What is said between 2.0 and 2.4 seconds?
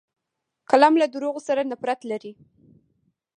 لري